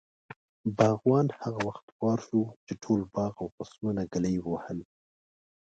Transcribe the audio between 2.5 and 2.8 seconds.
چې